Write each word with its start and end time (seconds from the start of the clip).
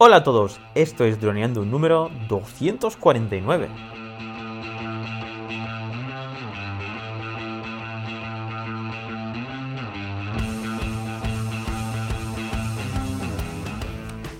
Hola 0.00 0.18
a 0.18 0.22
todos, 0.22 0.60
esto 0.76 1.04
es 1.04 1.20
Droneando 1.20 1.64
número 1.64 2.08
249. 2.28 3.68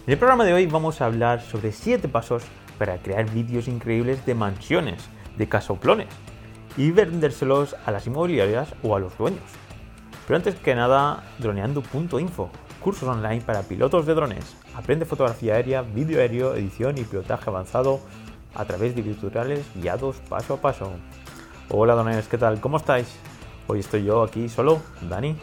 En 0.07 0.13
el 0.13 0.17
programa 0.17 0.45
de 0.45 0.53
hoy 0.53 0.67
vamos 0.67 1.01
a 1.01 1.07
hablar 1.07 1.41
sobre 1.41 1.73
7 1.73 2.07
pasos 2.07 2.45
para 2.79 2.99
crear 2.99 3.29
vídeos 3.29 3.67
increíbles 3.67 4.25
de 4.25 4.37
mansiones, 4.37 5.09
de 5.37 5.49
casoplones 5.49 6.07
y 6.77 6.93
vendérselos 6.93 7.75
a 7.85 7.91
las 7.91 8.07
inmobiliarias 8.07 8.77
o 8.85 8.95
a 8.95 9.01
los 9.01 9.19
dueños. 9.19 9.43
Pero 10.25 10.37
antes 10.37 10.55
que 10.55 10.77
nada, 10.77 11.25
droneando.info, 11.41 12.49
cursos 12.83 13.09
online 13.09 13.41
para 13.41 13.63
pilotos 13.63 14.07
de 14.07 14.15
drones. 14.15 14.57
Aprende 14.75 15.05
fotografía 15.05 15.55
aérea, 15.55 15.83
vídeo 15.83 16.21
aéreo, 16.21 16.55
edición 16.55 16.99
y 16.99 17.05
pilotaje 17.05 17.51
avanzado 17.51 18.01
a 18.55 18.65
través 18.65 18.95
de 18.95 19.03
tutoriales 19.03 19.65
guiados 19.75 20.17
paso 20.29 20.55
a 20.55 20.61
paso. 20.61 20.91
Hola 21.71 21.95
drones, 21.95 22.29
¿qué 22.29 22.39
tal? 22.39 22.61
¿Cómo 22.61 22.79
estáis? 22.79 23.09
Hoy 23.67 23.81
estoy 23.81 24.05
yo 24.05 24.23
aquí 24.23 24.49
solo, 24.49 24.81
Dani, 25.09 25.37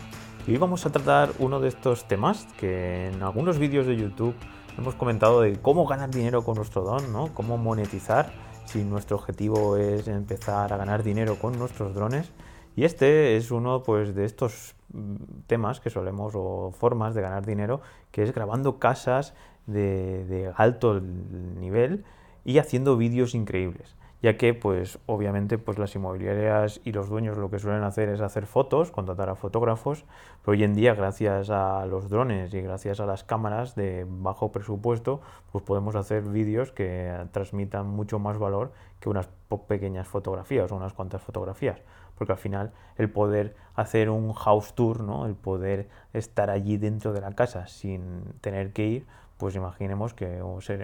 y 0.48 0.52
hoy 0.52 0.58
vamos 0.58 0.86
a 0.86 0.91
tratar 0.91 1.30
uno 1.40 1.60
de 1.60 1.68
estos 1.68 2.08
temas 2.08 2.48
que 2.60 3.08
en 3.08 3.22
algunos 3.22 3.60
vídeos 3.60 3.86
de 3.86 3.96
YouTube 3.96 4.36
hemos 4.77 4.96
comentado 4.96 5.41
de 5.41 5.60
cómo 5.62 5.86
ganar 5.86 6.10
dinero 6.10 6.44
con 6.44 6.55
nuestro 6.55 6.82
don, 6.82 7.13
¿no? 7.13 7.34
Cómo 7.34 7.58
monetizar 7.58 8.32
si 8.66 8.84
nuestro 8.84 9.18
objetivo 9.18 9.77
es 9.77 10.08
empezar 10.08 10.74
a 10.74 10.77
ganar 10.77 11.04
dinero 11.04 11.38
con 11.38 11.58
nuestros 11.58 11.94
drones. 11.94 12.32
Y 12.76 12.84
este 12.84 13.38
es 13.38 13.52
uno 13.52 13.84
pues, 13.84 14.16
de 14.16 14.26
estos 14.26 14.76
mm, 14.94 15.16
temas 15.48 15.80
que 15.80 15.90
solemos 15.90 16.34
o 16.36 16.72
formas 16.72 17.16
de 17.16 17.22
ganar 17.22 17.46
dinero, 17.46 17.82
que 18.12 18.24
es 18.24 18.34
grabando 18.34 18.80
casas 18.80 19.34
de, 19.66 20.52
alto 20.56 21.00
nivel 21.00 22.04
y 22.44 22.60
haciendo 22.60 22.98
vídeos 22.98 23.34
increíbles 23.34 23.96
ya 24.26 24.37
que 24.37 24.55
pues 24.55 24.98
obviamente 25.05 25.59
pues 25.59 25.77
las 25.77 25.93
inmobiliarias 25.93 26.81
y 26.84 26.93
los 26.93 27.09
dueños 27.09 27.37
lo 27.37 27.51
que 27.51 27.59
suelen 27.59 27.84
hacer 27.84 28.09
es 28.09 28.21
hacer 28.21 28.48
fotos, 28.48 28.90
contratar 28.90 29.29
a 29.29 29.35
fotógrafos, 29.35 30.04
pero 30.41 30.54
hoy 30.54 30.63
en 30.63 30.73
día 30.73 30.95
gracias 30.95 31.51
a 31.51 31.85
los 31.85 32.09
drones 32.09 32.51
y 32.51 32.59
gracias 32.59 32.99
a 32.99 33.05
las 33.05 33.23
cámaras 33.23 33.76
de 33.76 34.03
bajo 34.09 34.51
presupuesto, 34.51 35.21
pues 35.51 35.63
podemos 35.63 35.96
hacer 35.96 36.23
vídeos 36.23 36.71
que 36.71 37.15
transmitan 37.34 37.85
mucho 37.85 38.18
más 38.18 38.40
valor 38.40 38.71
que 38.99 39.09
unas 39.09 39.29
pequeñas 39.68 40.07
fotografías 40.07 40.71
o 40.71 40.76
unas 40.76 40.93
cuantas 40.93 41.21
fotografías 41.21 41.79
porque 42.15 42.31
al 42.31 42.40
final 42.40 42.71
el 42.98 43.12
poder 43.12 43.55
hacer 43.76 44.09
un 44.09 44.34
house 44.34 44.73
tour, 44.73 45.01
¿no? 45.01 45.27
el 45.27 45.35
poder 45.35 45.87
estar 46.13 46.49
allí 46.49 46.77
dentro 46.77 47.13
de 47.13 47.21
la 47.21 47.34
casa 47.34 47.68
sin 47.68 48.23
tener 48.41 48.73
que 48.73 48.87
ir, 48.87 49.05
pues 49.38 49.55
imaginemos 49.55 50.14
que 50.14 50.41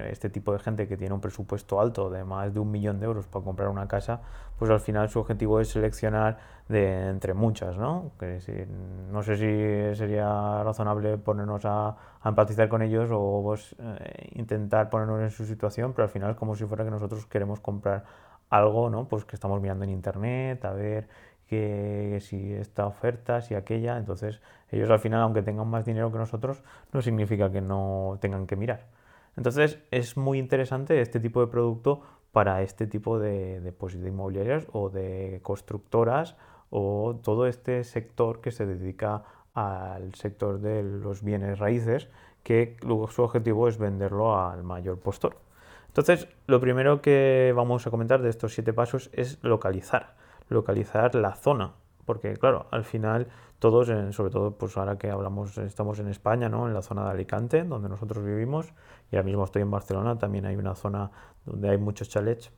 este 0.09 0.29
tipo 0.29 0.51
de 0.51 0.59
gente 0.59 0.87
que 0.87 0.97
tiene 0.97 1.13
un 1.13 1.21
presupuesto 1.21 1.79
alto 1.79 2.09
de 2.09 2.23
más 2.25 2.53
de 2.53 2.59
un 2.59 2.69
millón 2.69 2.99
de 2.99 3.05
euros 3.05 3.25
para 3.27 3.45
comprar 3.45 3.69
una 3.69 3.87
casa, 3.87 4.21
pues 4.59 4.69
al 4.69 4.81
final 4.81 5.09
su 5.09 5.19
objetivo 5.19 5.61
es 5.61 5.69
seleccionar 5.69 6.37
de 6.67 7.09
entre 7.09 7.33
muchas, 7.33 7.77
¿no? 7.77 8.11
Que 8.19 8.67
no 9.11 9.23
sé 9.23 9.35
si 9.35 9.97
sería 9.97 10.63
razonable 10.63 11.17
ponernos 11.17 11.63
a, 11.65 11.95
empatizar 12.25 12.67
con 12.67 12.81
ellos 12.81 13.09
o 13.11 13.41
pues, 13.43 13.75
eh, 13.79 14.29
intentar 14.33 14.89
ponernos 14.89 15.21
en 15.21 15.31
su 15.31 15.45
situación, 15.45 15.93
pero 15.93 16.03
al 16.03 16.09
final 16.09 16.31
es 16.31 16.37
como 16.37 16.55
si 16.55 16.65
fuera 16.65 16.83
que 16.83 16.91
nosotros 16.91 17.25
queremos 17.25 17.61
comprar 17.61 18.03
algo, 18.49 18.89
¿no? 18.89 19.07
Pues 19.07 19.23
que 19.23 19.35
estamos 19.35 19.61
mirando 19.61 19.85
en 19.85 19.91
internet, 19.91 20.63
a 20.65 20.73
ver 20.73 21.07
que 21.47 22.19
si 22.21 22.53
esta 22.53 22.85
oferta, 22.85 23.41
si 23.41 23.55
aquella, 23.55 23.97
entonces 23.97 24.41
ellos 24.71 24.89
al 24.89 24.99
final, 24.99 25.21
aunque 25.21 25.41
tengan 25.41 25.67
más 25.67 25.85
dinero 25.85 26.11
que 26.11 26.17
nosotros, 26.17 26.63
no 26.93 27.01
significa 27.01 27.51
que 27.51 27.61
no 27.61 28.17
tengan 28.21 28.47
que 28.47 28.55
mirar. 28.55 28.87
Entonces 29.37 29.79
es 29.91 30.17
muy 30.17 30.39
interesante 30.39 31.01
este 31.01 31.19
tipo 31.19 31.41
de 31.41 31.47
producto 31.47 32.01
para 32.31 32.61
este 32.61 32.87
tipo 32.87 33.19
de, 33.19 33.59
de, 33.59 33.71
pues, 33.71 33.95
inmobiliarias 33.95 34.67
o 34.71 34.89
de 34.89 35.39
constructoras 35.43 36.37
o 36.69 37.19
todo 37.21 37.47
este 37.47 37.83
sector 37.83 38.41
que 38.41 38.51
se 38.51 38.65
dedica 38.65 39.23
al 39.53 40.15
sector 40.15 40.59
de 40.59 40.83
los 40.83 41.23
bienes 41.23 41.59
raíces, 41.59 42.07
que 42.43 42.77
su 42.81 43.21
objetivo 43.21 43.67
es 43.67 43.77
venderlo 43.77 44.39
al 44.39 44.63
mayor 44.63 44.99
postor. 44.99 45.37
Entonces, 45.87 46.29
lo 46.47 46.61
primero 46.61 47.01
que 47.01 47.53
vamos 47.53 47.85
a 47.85 47.91
comentar 47.91 48.21
de 48.21 48.29
estos 48.29 48.53
siete 48.53 48.71
pasos 48.71 49.09
es 49.13 49.37
localizar 49.43 50.15
localizar 50.51 51.15
la 51.15 51.33
zona, 51.33 51.73
porque 52.05 52.33
claro, 52.33 52.67
al 52.71 52.83
final 52.83 53.27
todos, 53.61 53.89
sobre 54.15 54.31
todo 54.31 54.55
pues 54.55 54.75
ahora 54.75 54.97
que 54.97 55.11
hablamos, 55.11 55.55
estamos 55.59 55.99
en 55.99 56.07
España, 56.07 56.49
¿no? 56.49 56.67
en 56.67 56.73
la 56.73 56.81
zona 56.81 57.05
de 57.05 57.11
Alicante, 57.11 57.63
donde 57.63 57.89
nosotros 57.89 58.25
vivimos, 58.25 58.73
y 59.11 59.15
ahora 59.15 59.23
mismo 59.23 59.43
estoy 59.43 59.61
en 59.61 59.69
Barcelona, 59.69 60.17
también 60.17 60.47
hay 60.47 60.55
una 60.55 60.73
zona 60.73 61.11
donde 61.45 61.69
hay 61.69 61.77
muchos 61.77 62.09
chalets, 62.09 62.49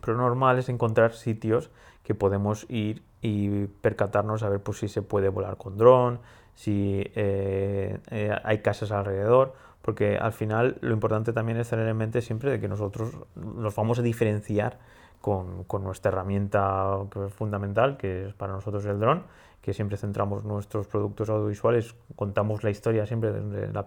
pero 0.00 0.16
normal 0.16 0.60
es 0.60 0.68
encontrar 0.68 1.12
sitios 1.12 1.70
que 2.04 2.14
podemos 2.14 2.66
ir 2.70 3.02
y 3.20 3.66
percatarnos 3.66 4.44
a 4.44 4.48
ver 4.48 4.60
pues, 4.60 4.78
si 4.78 4.86
se 4.86 5.02
puede 5.02 5.28
volar 5.28 5.56
con 5.56 5.76
dron, 5.76 6.20
si 6.54 7.02
eh, 7.16 7.98
eh, 8.12 8.36
hay 8.44 8.58
casas 8.58 8.92
alrededor, 8.92 9.54
porque 9.82 10.18
al 10.18 10.32
final 10.32 10.78
lo 10.82 10.92
importante 10.92 11.32
también 11.32 11.58
es 11.58 11.68
tener 11.68 11.88
en 11.88 11.96
mente 11.96 12.20
siempre 12.20 12.52
de 12.52 12.60
que 12.60 12.68
nosotros 12.68 13.10
nos 13.34 13.74
vamos 13.74 13.98
a 13.98 14.02
diferenciar 14.02 14.78
con, 15.22 15.64
nuestra 15.82 16.10
herramienta 16.10 16.98
fundamental, 17.30 17.96
que 17.96 18.26
es 18.26 18.34
para 18.34 18.52
nosotros 18.52 18.84
el 18.84 19.00
dron, 19.00 19.22
que 19.62 19.72
siempre 19.72 19.96
centramos 19.96 20.44
nuestros 20.44 20.88
productos 20.88 21.30
audiovisuales, 21.30 21.94
contamos 22.16 22.64
la 22.64 22.70
historia 22.70 23.06
siempre 23.06 23.32
desde 23.32 23.72
la, 23.72 23.86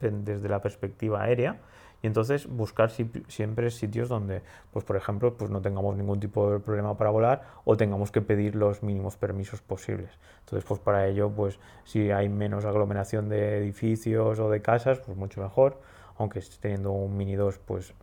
desde 0.00 0.48
la 0.48 0.62
perspectiva 0.62 1.22
aérea 1.22 1.58
y 2.02 2.06
entonces 2.06 2.46
buscar 2.46 2.90
siempre 2.90 3.70
sitios 3.70 4.08
donde, 4.08 4.42
pues 4.72 4.84
por 4.84 4.96
ejemplo, 4.96 5.34
pues 5.34 5.50
no 5.50 5.60
tengamos 5.60 5.96
ningún 5.96 6.18
tipo 6.18 6.50
de 6.50 6.60
problema 6.60 6.96
para 6.96 7.10
volar 7.10 7.42
o 7.64 7.76
tengamos 7.76 8.10
que 8.10 8.22
pedir 8.22 8.54
los 8.54 8.82
mínimos 8.82 9.16
permisos 9.16 9.60
posibles. 9.60 10.10
Entonces, 10.40 10.66
pues 10.66 10.80
para 10.80 11.06
ello, 11.08 11.30
pues 11.30 11.58
si 11.84 12.10
hay 12.10 12.28
menos 12.28 12.64
aglomeración 12.64 13.28
de 13.28 13.58
edificios 13.58 14.38
o 14.38 14.48
de 14.48 14.62
casas, 14.62 15.00
pues 15.00 15.18
mucho 15.18 15.42
mejor 15.42 15.78
aunque 16.20 16.40
teniendo 16.60 16.92
un 16.92 17.16
Mini 17.16 17.34
2 17.34 17.58
pues 17.64 17.94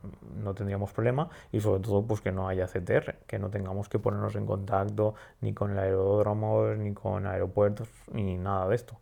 no 0.44 0.56
tendríamos 0.56 0.92
problema 0.92 1.30
y 1.52 1.62
sobre 1.62 1.84
todo 1.84 2.02
pues 2.02 2.20
que 2.20 2.32
no 2.32 2.50
haya 2.50 2.66
CTR, 2.66 3.18
que 3.28 3.38
no 3.38 3.52
tengamos 3.52 3.90
que 3.90 4.00
ponernos 4.00 4.36
en 4.36 4.48
contacto 4.48 5.14
ni 5.40 5.54
con 5.54 5.78
el 5.78 6.80
ni 6.80 6.94
con 6.96 7.28
aeropuertos, 7.28 7.88
ni 8.12 8.40
nada 8.40 8.68
de 8.68 8.76
esto. 8.76 9.00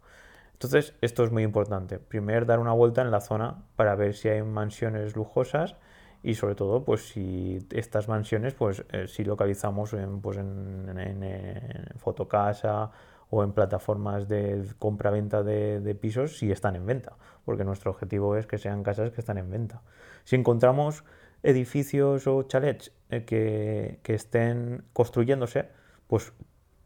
Entonces 0.51 0.93
esto 0.99 1.23
es 1.23 1.31
muy 1.31 1.43
importante. 1.43 1.97
Primero 1.97 2.45
dar 2.45 2.59
una 2.59 2.73
vuelta 2.73 3.01
en 3.03 3.09
la 3.09 3.21
zona 3.21 3.63
para 3.77 3.95
ver 3.95 4.15
si 4.15 4.27
hay 4.27 4.43
mansiones 4.43 5.15
lujosas 5.15 5.77
y 6.21 6.35
sobre 6.35 6.55
todo 6.55 6.83
pues 6.83 7.07
si 7.07 7.65
estas 7.71 8.09
mansiones 8.09 8.53
pues 8.53 8.83
eh, 8.91 9.07
si 9.07 9.23
localizamos 9.23 9.93
en, 9.93 10.19
pues, 10.19 10.37
en 10.37 11.87
Fotocasa 11.99 12.91
o 13.29 13.43
en 13.43 13.53
plataformas 13.53 14.27
de 14.27 14.65
compra-venta 14.79 15.43
de, 15.43 15.97
pisos 15.99 16.37
si 16.37 16.51
están 16.51 16.75
en 16.75 16.85
venta, 16.85 17.13
porque 17.43 17.63
nuestro 17.63 17.91
objetivo 17.91 18.35
es 18.35 18.47
que 18.47 18.57
sean 18.57 18.83
casas 18.83 19.11
que 19.11 19.21
están 19.21 19.37
en 19.37 19.49
venta. 19.49 19.81
Si 20.23 20.35
encontramos 20.35 21.03
edificios 21.43 22.27
o 22.27 22.43
chalets 22.43 22.91
eh, 23.09 23.25
que, 23.25 24.13
estén 24.13 24.83
construyéndose, 24.93 25.69
pues 26.07 26.33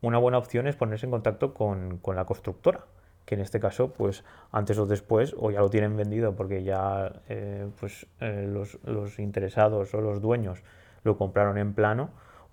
una 0.02 0.18
buena 0.18 0.38
opción 0.38 0.68
es 0.68 0.76
ponerse 0.76 1.06
en 1.06 1.12
contacto 1.12 1.54
con, 1.54 2.02
la 2.06 2.26
constructora, 2.26 2.86
que 3.26 3.36
en 3.36 3.42
este 3.42 3.60
caso, 3.60 3.94
pues 3.94 4.24
antes 4.52 4.78
o 4.80 4.86
después, 4.86 5.36
o 5.38 5.52
ya 5.52 5.60
lo 5.60 5.70
tienen 5.70 5.96
vendido 5.96 6.36
porque 6.36 6.64
ya 6.64 7.22
eh, 7.28 7.70
pues, 7.80 8.08
eh, 8.22 8.48
los, 8.50 8.80
los 8.86 9.20
interesados 9.20 9.94
o 9.94 10.02
los 10.02 10.22
dueños 10.22 10.64
lo 11.04 11.18
compraron 11.18 11.58
en 11.58 11.74
plano 11.74 12.10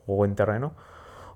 o 0.07 0.25
en 0.25 0.35
terreno, 0.35 0.75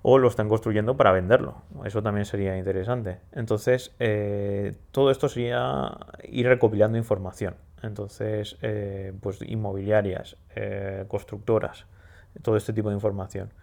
o 0.03 0.17
lo 0.17 0.27
están 0.27 0.49
construyendo 0.49 0.97
para 0.97 1.11
venderlo. 1.11 1.61
Eso 1.85 2.01
también 2.01 2.25
sería 2.25 2.57
interesante. 2.57 3.19
Entonces, 3.31 3.93
eh, 3.99 4.75
todo 4.91 5.11
esto 5.11 5.29
sería 5.29 5.97
ir 6.23 6.47
recopilando 6.47 6.97
información. 6.97 7.55
Entonces, 7.83 8.57
eh, 8.61 9.13
pues 9.21 9.41
inmobiliarias, 9.41 10.37
eh, 10.55 11.05
constructoras, 11.07 11.85
todo 12.41 12.57
este 12.57 12.73
tipo 12.73 12.89
de 12.89 12.95
información. 12.95 13.53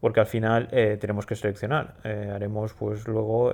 Porque 0.00 0.20
al 0.20 0.26
final 0.26 0.68
tenemos 0.68 1.24
que 1.24 1.34
seleccionar. 1.36 1.94
haremos, 2.04 2.74
pues 2.74 3.08
luego, 3.08 3.50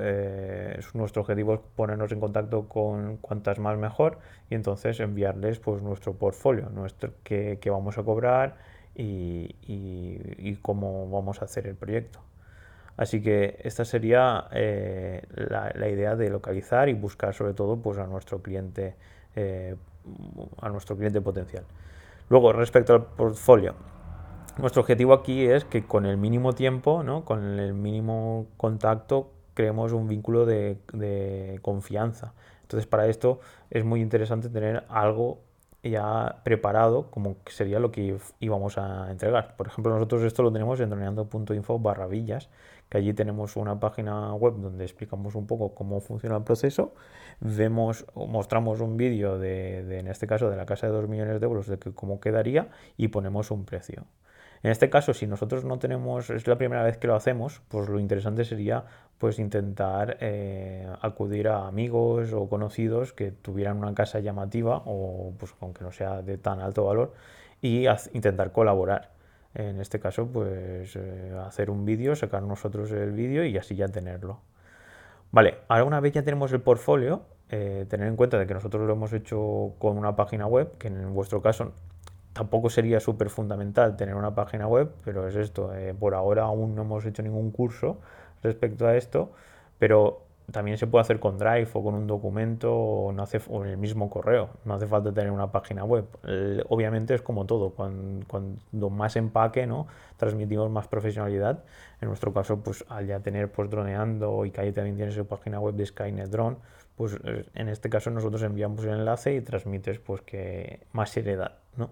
nuestro 0.93 1.23
objetivo 1.23 1.55
es 1.55 1.61
ponernos 1.77 2.11
en 2.11 2.19
contacto 2.19 2.69
con 2.69 3.17
cuantas 3.19 3.61
más 3.61 3.79
mejor 3.79 4.19
y 4.51 4.57
entonces 4.57 4.99
enviarles 4.99 5.61
pues 5.61 5.83
nuestro 5.83 6.15
portfolio, 6.15 6.69
nuestro 6.71 7.13
que, 7.23 7.59
vamos 7.71 7.97
a 7.97 8.03
cobrar 8.03 8.57
y 8.97 10.57
cómo 10.63 11.09
vamos 11.09 11.41
a 11.43 11.45
hacer 11.45 11.69
el 11.69 11.77
proyecto. 11.77 12.21
Así 12.97 13.23
que 13.23 13.59
esta 13.63 13.85
sería 13.85 14.49
eh, 14.53 15.23
la, 15.35 15.89
idea 15.89 16.15
de 16.15 16.31
localizar 16.31 16.89
y 16.89 16.95
buscar 16.95 17.35
sobre 17.35 17.55
todo 17.55 17.77
pues, 17.77 17.99
a 17.99 18.07
nuestro 18.07 18.43
cliente 18.43 18.97
eh, 19.35 19.77
a 20.61 20.69
nuestro 20.69 20.97
cliente 20.97 21.21
potencial. 21.21 21.65
Luego, 22.29 22.53
respecto 22.53 22.95
al 22.95 23.05
portfolio, 23.05 23.75
nuestro 24.59 24.83
objetivo 24.83 25.13
aquí 25.13 25.47
es 25.47 25.65
que 25.65 25.85
con 25.87 26.07
el 26.07 26.17
mínimo 26.17 26.53
tiempo, 26.53 27.03
¿no? 27.03 27.25
con 27.25 27.59
el 27.59 27.73
mínimo 27.75 28.47
contacto, 28.57 29.31
creemos 29.55 29.93
un 29.93 30.09
vínculo 30.09 30.45
de, 30.45 30.79
de 30.93 31.59
confianza. 31.63 32.33
Entonces, 32.63 32.87
para 32.87 33.07
esto 33.07 33.41
es 33.71 33.85
muy 33.85 34.01
interesante 34.01 34.49
tener 34.49 34.85
algo 34.89 35.41
ya 35.83 36.41
preparado 36.45 37.11
como 37.11 37.37
sería 37.47 37.81
lo 37.81 37.91
que 37.91 38.17
íbamos 38.39 38.79
a 38.79 39.11
entregar. 39.11 39.57
Por 39.57 39.67
ejemplo, 39.67 39.93
nosotros 39.93 40.23
esto 40.23 40.43
lo 40.43 40.53
tenemos 40.53 40.81
en 40.81 40.91
droneando.info 40.91 41.79
barra 41.81 42.07
villas, 42.07 42.49
que 42.93 42.99
allí 42.99 43.15
tenemos 43.15 43.57
una 43.57 43.81
página 43.81 44.35
web 44.35 44.57
donde 44.59 44.85
explicamos 44.85 45.35
un 45.35 45.47
poco 45.47 45.75
cómo 45.75 46.03
funciona 46.03 46.37
el 46.37 46.45
proceso, 46.45 46.93
vemos 47.41 48.05
mostramos 48.15 48.81
un 48.81 48.99
vídeo 48.99 49.39
de, 49.39 49.99
en 49.99 50.09
este 50.09 50.27
caso, 50.27 50.51
de 50.51 50.59
la 50.59 50.67
casa 50.67 50.89
de 50.89 50.93
2 50.93 51.09
millones 51.09 51.41
de 51.41 51.47
euros, 51.47 51.67
de 51.69 51.79
que 51.79 51.95
cómo 51.95 52.21
quedaría 52.21 52.69
y 52.99 53.09
ponemos 53.09 53.51
un 53.51 53.65
precio. 53.65 54.05
En 54.63 54.71
este 54.71 54.91
caso, 54.91 55.15
si 55.15 55.27
nosotros 55.27 55.65
no 55.65 55.79
tenemos, 55.79 56.29
es 56.29 56.47
la 56.47 56.59
primera 56.59 56.83
vez 56.83 56.99
que 56.99 57.07
lo 57.07 57.15
hacemos, 57.15 57.63
pues 57.69 57.89
lo 57.89 57.99
interesante 57.99 58.45
sería 58.45 58.85
pues 59.17 59.39
intentar 59.39 60.19
eh, 60.21 60.87
acudir 61.01 61.49
a 61.49 61.69
amigos 61.69 62.35
o 62.35 62.47
conocidos 62.51 63.15
que 63.15 63.31
tuvieran 63.31 63.79
una 63.79 63.95
casa 63.95 64.21
llamativa 64.21 64.83
o 64.85 65.33
pues 65.39 65.55
aunque 65.63 65.83
no 65.83 65.93
sea 65.93 66.21
de 66.21 66.37
tan 66.37 66.61
alto 66.61 66.85
valor 66.85 67.15
y 67.63 67.87
intentar 68.13 68.53
colaborar. 68.53 69.12
En 69.55 69.81
este 69.81 70.01
caso, 70.01 70.27
pues 70.27 70.97
eh, 70.97 71.37
hacer 71.45 71.71
un 71.71 71.85
vídeo, 71.85 72.17
sacar 72.17 72.43
nosotros 72.43 72.91
el 72.93 73.13
vídeo 73.13 73.45
y 73.45 73.59
así 73.59 73.77
ya 73.77 73.89
tenerlo. 73.89 74.41
Vale, 75.31 75.59
ahora 75.69 75.85
una 75.85 76.01
vez 76.01 76.13
ya 76.13 76.23
tenemos 76.23 76.53
el 76.53 76.61
portfolio, 76.61 77.23
eh, 77.51 77.87
tener 77.89 78.09
en 78.09 78.17
cuenta 78.17 78.39
de 78.39 78.47
que 78.47 78.55
nosotros 78.55 78.87
lo 78.87 78.93
hemos 78.95 79.13
hecho 79.13 79.75
con 79.79 79.99
una 79.99 80.17
página 80.17 80.47
web, 80.47 80.77
que 80.79 80.89
en 80.89 81.15
vuestro 81.15 81.43
caso 81.43 81.73
tampoco 82.33 82.71
sería 82.71 83.01
súper 83.01 83.29
fundamental 83.29 83.97
tener 83.97 84.15
una 84.15 84.35
página 84.35 84.67
web, 84.67 84.91
pero 85.05 85.29
es 85.29 85.37
esto, 85.37 85.71
por 85.99 86.15
ahora 86.15 86.45
aún 86.45 86.75
no 86.75 86.83
hemos 86.83 87.05
hecho 87.05 87.23
ningún 87.23 87.51
curso 87.51 87.99
respecto 88.43 88.87
a 88.87 88.97
esto, 88.97 89.33
pero 89.79 90.23
también 90.51 90.77
se 90.79 90.87
puede 90.87 91.03
hacer 91.03 91.21
con 91.21 91.39
Drive 91.39 91.69
o 91.73 91.83
con 91.83 91.95
un 91.95 92.07
documento 92.07 92.75
o, 92.75 93.13
no 93.13 93.23
hace, 93.23 93.41
o 93.49 93.65
el 93.65 93.77
mismo 93.77 94.11
correo. 94.11 94.51
No 94.65 94.75
hace 94.75 94.87
falta 94.87 95.13
tener 95.13 95.31
una 95.31 95.53
página 95.53 95.85
web. 95.85 96.07
obviamente 96.69 97.15
es 97.15 97.23
como 97.23 97.47
todo. 97.47 97.71
Cuando, 97.71 98.91
más 98.91 99.17
empaque, 99.17 99.67
¿no? 99.67 99.87
transmitimos 100.17 100.71
más 100.71 100.89
profesionalidad. 100.89 101.65
En 102.01 102.09
nuestro 102.09 102.33
caso, 102.33 102.61
pues 102.61 102.85
al 102.89 103.07
ya 103.07 103.21
tener 103.21 103.51
pues 103.53 103.71
droneando 103.71 104.45
y 104.45 104.51
que 104.51 104.61
ahí 104.61 104.73
también 104.73 104.97
tiene 104.97 105.13
su 105.13 105.27
página 105.27 105.61
web 105.61 105.75
de 105.75 105.87
Skynet 105.87 106.29
Drone, 106.29 106.57
pues 106.97 107.17
eh, 107.25 107.47
en 107.55 107.69
este 107.69 107.89
caso 107.89 108.11
nosotros 108.11 108.43
enviamos 108.43 108.85
el 108.85 108.91
enlace 108.91 109.35
y 109.35 109.41
transmites 109.41 109.99
pues 109.99 110.23
que 110.23 110.87
más 110.93 111.11
seriedad. 111.11 111.59
¿no? 111.77 111.91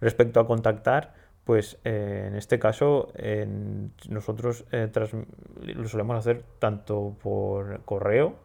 Respecto 0.00 0.40
a 0.40 0.46
contactar, 0.46 1.14
pues 1.50 1.78
eh, 1.82 2.26
en 2.28 2.36
este 2.36 2.60
caso 2.60 3.12
nosotros 4.08 4.64
eh, 4.70 4.88
lo 5.74 5.88
solemos 5.88 6.16
hacer 6.16 6.44
tanto 6.60 7.16
por 7.20 7.80
correo 7.80 8.36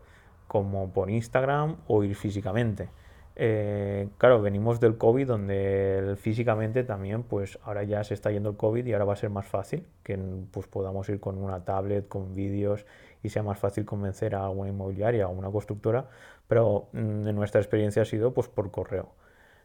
como 0.47 0.91
por 0.91 1.11
Instagram 1.11 1.75
o 1.85 2.03
ir 2.03 2.15
físicamente. 2.15 2.89
Eh, 3.35 4.09
claro, 4.17 4.41
venimos 4.41 4.79
del 4.79 4.97
COVID 4.97 5.27
donde 5.27 6.15
físicamente 6.17 6.83
también, 6.83 7.21
pues 7.21 7.59
ahora 7.63 7.83
ya 7.83 8.03
se 8.03 8.15
está 8.15 8.31
yendo 8.31 8.49
el 8.49 8.57
COVID 8.57 8.83
y 8.83 8.93
ahora 8.93 9.05
va 9.05 9.13
a 9.13 9.17
ser 9.17 9.29
más 9.29 9.45
fácil 9.45 9.85
que 10.01 10.17
pues, 10.49 10.65
podamos 10.65 11.07
ir 11.09 11.19
con 11.19 11.37
una 11.37 11.63
tablet, 11.63 12.07
con 12.07 12.33
vídeos 12.33 12.87
y 13.21 13.29
sea 13.29 13.43
más 13.43 13.59
fácil 13.59 13.85
convencer 13.85 14.33
a 14.33 14.45
alguna 14.45 14.69
inmobiliaria 14.69 15.27
o 15.27 15.31
una 15.31 15.51
constructora, 15.51 16.09
pero 16.47 16.87
mm, 16.93 17.27
en 17.27 17.35
nuestra 17.35 17.61
experiencia 17.61 18.01
ha 18.01 18.05
sido 18.05 18.33
pues 18.33 18.47
por 18.47 18.71
correo. 18.71 19.11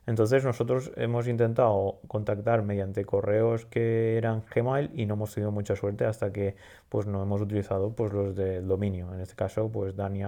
Entonces 0.06 0.44
nosotros 0.44 0.93
hemos 0.97 1.29
intentado 1.29 2.00
contactar 2.08 2.62
mediante 2.62 3.05
correos 3.05 3.67
que 3.67 4.17
eran 4.17 4.43
Gmail 4.52 4.91
y 4.94 5.06
no 5.06 5.14
hemos 5.14 5.35
tenido 5.35 5.52
mucha 5.52 5.76
suerte 5.76 6.05
hasta 6.05 6.32
que 6.32 6.56
pues 6.88 7.06
no 7.06 7.23
hemos 7.23 7.41
utilizado 7.41 7.93
pues 7.94 8.12
los 8.12 8.35
del 8.35 8.67
dominio. 8.67 9.14
En 9.14 9.20
este 9.20 9.35
caso 9.35 9.70
pues 9.70 9.94
dani 9.94 10.23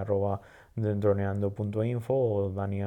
droneando.info 0.75 2.13
o 2.13 2.49
dani 2.51 2.81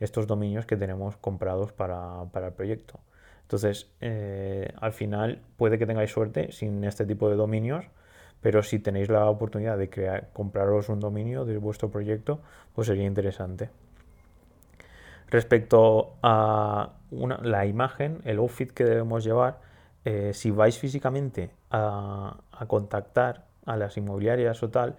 estos 0.00 0.26
dominios 0.26 0.66
que 0.66 0.76
tenemos 0.76 1.16
comprados 1.16 1.72
para, 1.72 2.22
el 2.34 2.52
proyecto. 2.52 2.98
Entonces, 3.42 3.90
eh, 4.00 4.72
al 4.80 4.92
final 4.92 5.40
puede 5.56 5.78
que 5.78 5.86
tengáis 5.86 6.10
suerte 6.10 6.50
sin 6.50 6.82
este 6.84 7.06
tipo 7.06 7.28
de 7.28 7.36
dominios, 7.36 7.84
pero 8.40 8.62
si 8.62 8.78
tenéis 8.78 9.08
la 9.08 9.28
oportunidad 9.28 9.78
de 9.78 9.88
crear, 9.88 10.30
compraros 10.32 10.88
un 10.88 10.98
dominio 11.00 11.44
de 11.44 11.58
vuestro 11.58 11.90
proyecto, 11.90 12.40
pues 12.74 12.88
sería 12.88 13.04
interesante. 13.04 13.70
Respecto 15.30 16.14
a 16.22 16.92
la 17.42 17.66
imagen, 17.66 18.20
el 18.24 18.38
outfit 18.38 18.70
que 18.70 18.84
debemos 18.84 19.24
llevar, 19.24 19.60
eh, 20.04 20.32
si 20.34 20.50
vais 20.50 20.78
físicamente 20.78 21.50
a, 21.70 22.36
contactar 22.66 23.46
a 23.66 23.76
las 23.76 23.96
inmobiliarias 23.96 24.62
o 24.62 24.70
tal, 24.70 24.96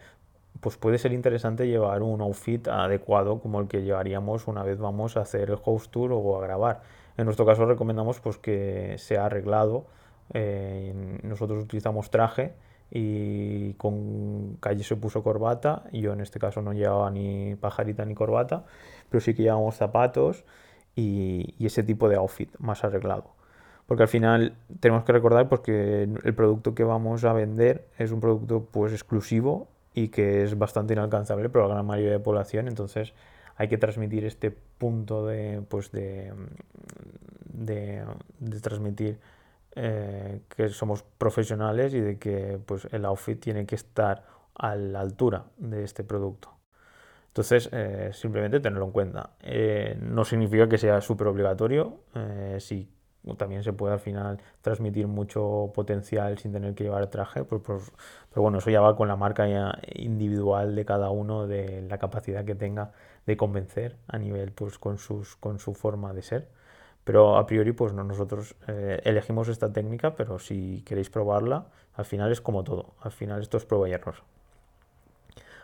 pues 0.62 0.78
puede 0.78 0.98
ser 0.98 1.14
interesante 1.14 1.68
llevar 1.68 2.02
un 2.02 2.22
outfit 2.22 2.68
adecuado 2.68 3.40
como 3.40 3.60
el 3.60 3.68
que 3.68 3.84
llevaríamos 3.84 4.48
una 4.48 4.64
vez 4.64 4.80
vamos 4.80 5.18
a 5.18 5.22
hacer 5.22 5.50
el 5.52 5.58
host 5.64 5.92
tour 5.92 6.12
o 6.12 6.38
a 6.38 6.42
grabar. 6.42 6.82
En 7.18 7.26
nuestro 7.26 7.46
caso 7.46 7.66
recomendamos 7.66 8.20
pues 8.20 8.38
que 8.38 8.96
sea 8.98 9.28
arreglado. 9.28 9.86
Eh, 10.34 11.20
nosotros 11.24 11.64
utilizamos 11.64 12.10
traje 12.10 12.54
y 12.92 13.74
con 13.74 14.58
Calle 14.58 14.84
se 14.84 14.96
puso 14.96 15.24
corbata, 15.24 15.84
yo 15.92 16.14
en 16.14 16.22
este 16.22 16.40
caso 16.40 16.62
no 16.62 16.74
llevaba 16.74 17.10
ni 17.12 17.56
pajarita 17.56 18.06
ni 18.06 18.16
corbata, 18.16 18.66
pero 19.10 19.22
sí 19.22 19.34
que 19.34 19.44
llevábamos 19.44 19.76
zapatos 19.76 20.46
y, 20.96 21.56
ese 21.66 21.84
tipo 21.84 22.10
de 22.10 22.16
outfit 22.16 22.50
más 22.60 22.84
arreglado. 22.84 23.36
Porque 23.88 24.04
al 24.04 24.10
final 24.10 24.56
tenemos 24.80 25.04
que 25.04 25.12
recordar 25.12 25.50
porque 25.50 26.04
el 26.04 26.36
producto 26.36 26.74
que 26.74 26.84
vamos 26.84 27.24
a 27.24 27.34
vender 27.34 27.88
es 27.98 28.12
un 28.12 28.20
producto 28.20 28.68
pues 28.72 28.94
exclusivo 28.94 29.68
y 29.94 30.10
que 30.10 30.44
es 30.44 30.58
bastante 30.58 30.94
inalcanzable 30.94 31.50
para 31.50 31.68
la 31.68 31.76
gran 31.76 31.86
mayoría 31.86 32.14
de 32.14 32.20
población, 32.20 32.68
entonces 32.68 33.14
hay 33.58 33.68
que 33.68 33.78
transmitir 33.78 34.26
este 34.26 34.52
punto 34.52 35.26
de, 35.26 35.64
pues 35.70 35.92
de, 35.92 36.34
de, 37.54 38.04
de 38.40 38.60
transmitir 38.60 39.20
eh, 39.76 40.42
que 40.56 40.70
somos 40.70 41.04
profesionales 41.04 41.94
y 41.94 42.00
de 42.00 42.18
que 42.18 42.60
pues, 42.66 42.88
el 42.92 43.04
outfit 43.06 43.40
tiene 43.40 43.66
que 43.66 43.76
estar 43.76 44.24
a 44.56 44.76
la 44.76 45.02
altura 45.02 45.46
de 45.58 45.84
este 45.84 46.04
producto. 46.04 46.50
Entonces, 47.28 47.68
eh, 47.74 48.12
simplemente 48.14 48.62
tenerlo 48.62 48.86
en 48.86 48.92
cuenta. 48.92 49.32
Eh, 49.42 49.98
no 50.02 50.24
significa 50.24 50.70
que 50.70 50.78
sea 50.78 51.02
súper 51.02 51.28
obligatorio, 51.28 52.00
si 52.60 52.90
también 53.38 53.64
se 53.64 53.74
puede 53.74 53.94
al 53.96 54.00
final 54.00 54.40
transmitir 54.62 55.08
mucho 55.08 55.72
potencial 55.74 56.38
sin 56.38 56.54
tener 56.54 56.74
que 56.76 56.86
llevar 56.86 57.08
traje, 57.08 57.44
pues, 57.44 57.62
pues, 57.66 57.92
pero 58.30 58.44
bueno, 58.44 58.60
eso 58.60 58.70
ya 58.70 58.80
va 58.80 58.96
con 58.96 59.08
la 59.10 59.18
marca 59.18 59.46
individual 59.94 60.76
de 60.76 60.86
cada 60.86 61.10
uno, 61.10 61.48
de 61.48 61.82
la 61.82 61.98
capacidad 61.98 62.46
que 62.46 62.56
tenga 62.56 62.94
de 63.26 63.36
convencer 63.36 63.98
a 64.08 64.18
nivel, 64.20 64.52
pues 64.52 64.78
con, 64.78 65.00
sus, 65.00 65.36
con 65.36 65.60
su 65.60 65.74
forma 65.74 66.14
de 66.14 66.22
ser. 66.22 66.48
Pero 67.06 67.38
a 67.38 67.46
priori, 67.46 67.72
pues 67.72 67.94
no, 67.94 68.04
nosotros 68.04 68.56
eh, 68.68 69.00
elegimos 69.04 69.48
esta 69.48 69.72
técnica, 69.72 70.16
pero 70.16 70.40
si 70.40 70.82
queréis 70.86 71.12
probarla, 71.12 71.68
al 71.94 72.04
final 72.04 72.32
es 72.32 72.42
como 72.42 72.64
todo. 72.64 72.96
Al 73.00 73.12
final 73.12 73.42
esto 73.42 73.58
es 73.58 73.66
prueba 73.66 73.88
y 73.88 73.94
error. 73.94 74.16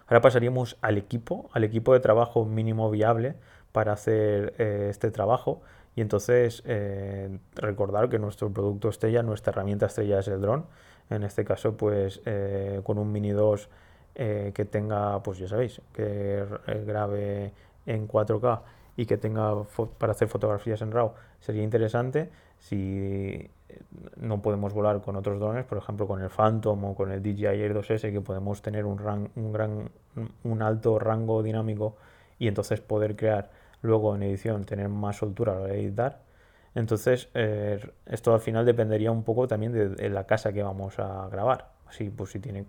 Ahora 0.06 0.22
pasaríamos 0.22 0.78
al 0.82 1.00
equipo, 1.00 1.50
al 1.54 1.64
equipo 1.64 1.94
de 1.94 2.00
trabajo 2.00 2.46
mínimo 2.46 2.92
viable 2.92 3.36
para 3.72 3.94
hacer 3.94 4.54
eh, 4.60 4.88
este 4.92 5.10
trabajo. 5.10 5.62
Y 5.96 6.02
entonces 6.02 6.62
eh, 6.68 7.40
recordar 7.56 8.08
que 8.10 8.20
nuestro 8.20 8.54
producto 8.54 8.90
estrella, 8.90 9.24
nuestra 9.24 9.52
herramienta 9.52 9.88
estrella 9.88 10.20
es 10.20 10.28
el 10.28 10.42
dron. 10.42 10.68
En 11.10 11.24
este 11.24 11.44
caso, 11.44 11.76
pues 11.76 12.22
con 12.86 12.98
un 12.98 13.12
Mini 13.12 13.32
2 13.32 13.68
que 14.14 14.68
tenga, 14.72 15.22
pues 15.24 15.40
ya 15.40 15.48
sabéis, 15.50 15.82
que 15.92 16.46
grabe 16.86 17.52
en 17.86 18.08
4K 18.08 18.62
y 18.96 19.06
que 19.06 19.18
tenga 19.18 19.64
para 19.98 20.14
hacer 20.14 20.30
fotografías 20.30 20.82
en 20.82 20.92
RAW 20.92 21.14
sería 21.42 21.64
interesante 21.64 22.30
si 22.60 22.78
eh, 23.68 23.82
no 24.18 24.42
podemos 24.42 24.74
volar 24.74 25.02
con 25.02 25.18
otros 25.18 25.40
drones, 25.40 25.66
por 25.66 25.78
ejemplo 25.78 26.08
con 26.08 26.22
el 26.22 26.30
Phantom 26.30 26.86
o 26.86 26.96
con 26.96 27.12
el 27.12 27.22
DJI 27.22 27.46
Air 27.46 27.76
2S, 27.76 28.12
que 28.12 28.22
podemos 28.22 28.62
tener 28.62 28.86
un, 28.86 29.30
un, 29.36 29.52
gran, 29.52 29.90
un 30.44 30.62
alto 30.62 30.98
rango 31.00 31.44
dinámico 31.44 31.98
y 32.40 32.48
entonces 32.48 32.80
poder 32.80 33.16
crear 33.16 33.50
luego 33.82 34.16
en 34.16 34.24
edición, 34.24 34.64
tener 34.64 34.90
más 34.90 35.18
soltura 35.18 35.54
a 35.54 35.56
la 35.56 35.62
hora 35.62 35.74
de 35.74 35.82
editar. 35.82 36.22
Entonces, 36.74 37.30
eh, 37.34 37.80
esto 38.06 38.34
al 38.34 38.40
final 38.40 38.66
dependería 38.66 39.12
un 39.12 39.24
poco 39.24 39.48
también 39.48 39.74
de, 39.74 40.10
la 40.10 40.26
casa 40.26 40.54
que 40.54 40.64
vamos 40.64 41.00
a 41.00 41.28
grabar. 41.30 41.72
Si, 41.90 42.10
pues, 42.10 42.32
si 42.32 42.40
tiene 42.40 42.66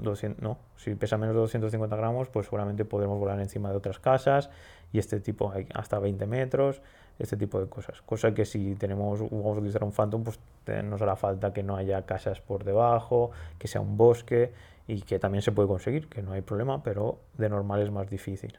200, 0.00 0.40
mm, 0.40 0.44
no, 0.44 0.58
si 0.76 0.94
pesa 0.94 1.18
menos 1.18 1.34
de 1.34 1.40
250 1.40 1.96
gramos, 1.96 2.28
pues 2.28 2.46
seguramente 2.46 2.84
podremos 2.84 3.18
volar 3.18 3.40
encima 3.40 3.70
de 3.70 3.76
otras 3.76 3.98
casas 3.98 4.50
y 4.92 4.98
este 5.00 5.18
tipo 5.18 5.52
hasta 5.74 5.98
20 5.98 6.26
metros, 6.26 6.80
este 7.20 7.36
tipo 7.36 7.60
de 7.60 7.68
cosas. 7.68 8.00
Cosa 8.02 8.32
que 8.32 8.44
si 8.44 8.74
tenemos, 8.74 9.20
vamos 9.20 9.56
a 9.56 9.58
utilizar 9.58 9.84
un 9.84 9.92
Phantom, 9.92 10.24
pues 10.24 10.38
nos 10.84 11.02
hará 11.02 11.16
falta 11.16 11.52
que 11.52 11.62
no 11.62 11.76
haya 11.76 12.02
casas 12.06 12.40
por 12.40 12.64
debajo, 12.64 13.30
que 13.58 13.68
sea 13.68 13.80
un 13.80 13.96
bosque 13.96 14.52
y 14.86 15.02
que 15.02 15.18
también 15.18 15.42
se 15.42 15.52
puede 15.52 15.68
conseguir, 15.68 16.08
que 16.08 16.22
no 16.22 16.32
hay 16.32 16.40
problema, 16.40 16.82
pero 16.82 17.18
de 17.36 17.48
normal 17.48 17.82
es 17.82 17.90
más 17.90 18.08
difícil. 18.08 18.58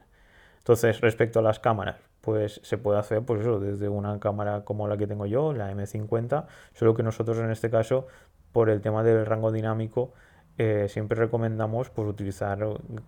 Entonces, 0.60 1.02
respecto 1.02 1.40
a 1.40 1.42
las 1.42 1.60
cámaras, 1.60 1.98
pues 2.22 2.62
se 2.64 2.78
puede 2.78 3.00
hacer 3.00 3.24
pues 3.24 3.42
eso, 3.42 3.60
desde 3.60 3.90
una 3.90 4.20
cámara 4.20 4.64
como 4.64 4.88
la 4.88 4.96
que 4.96 5.08
tengo 5.08 5.26
yo, 5.26 5.54
la 5.54 5.72
M50, 5.72 6.46
solo 6.74 6.94
que 6.94 7.04
nosotros 7.04 7.38
en 7.40 7.50
este 7.50 7.70
caso, 7.70 8.08
por 8.52 8.70
el 8.70 8.82
tema 8.82 9.04
del 9.04 9.26
rango 9.26 9.52
dinámico, 9.52 10.14
eh, 10.58 10.88
siempre 10.90 11.18
recomendamos 11.18 11.90
pues, 11.90 12.08
utilizar 12.08 12.60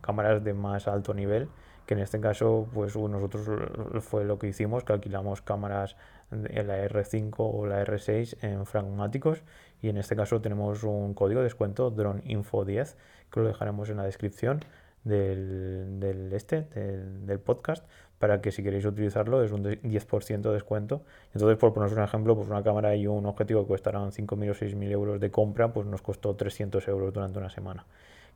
cámaras 0.01 0.43
de 0.43 0.53
más 0.53 0.87
alto 0.87 1.13
nivel 1.13 1.49
que 1.85 1.93
en 1.93 1.99
este 1.99 2.19
caso, 2.19 2.67
pues 2.73 2.95
nosotros 2.95 3.47
fue 4.03 4.25
lo 4.25 4.39
que 4.39 4.47
hicimos, 4.47 4.83
que 4.83 4.93
alquilamos 4.93 5.41
cámaras 5.41 5.95
en 6.31 6.67
la 6.67 6.85
R5 6.87 7.33
o 7.37 7.65
la 7.65 7.83
R6 7.85 8.37
en 8.41 8.65
fragmáticos 8.65 9.43
y 9.81 9.89
en 9.89 9.97
este 9.97 10.15
caso 10.15 10.41
tenemos 10.41 10.83
un 10.83 11.13
código 11.13 11.41
de 11.41 11.45
descuento 11.45 11.91
DroneInfo10 11.91 12.95
que 13.31 13.39
lo 13.39 13.47
dejaremos 13.47 13.89
en 13.89 13.97
la 13.97 14.03
descripción 14.03 14.61
del, 15.03 16.31
este, 16.33 16.61
del, 16.61 17.39
podcast, 17.39 17.85
para 18.19 18.41
que 18.41 18.51
si 18.51 18.63
queréis 18.63 18.85
utilizarlo 18.85 19.43
es 19.43 19.51
un 19.51 19.63
10% 19.63 20.41
de 20.41 20.53
descuento. 20.53 21.01
Entonces, 21.33 21.57
por 21.57 21.73
poneros 21.73 21.97
un 21.97 22.03
ejemplo, 22.03 22.35
pues 22.35 22.47
una 22.47 22.63
cámara 22.63 22.95
y 22.95 23.07
un 23.07 23.25
objetivo 23.25 23.63
que 23.63 23.69
costarán 23.69 24.11
5.000 24.11 24.51
o 24.51 24.53
6.000 24.53 24.91
euros 24.91 25.19
de 25.19 25.31
compra, 25.31 25.73
pues 25.73 25.85
nos 25.87 26.01
costó 26.01 26.35
300 26.35 26.87
euros 26.87 27.13
durante 27.13 27.39
una 27.39 27.49
semana. 27.49 27.85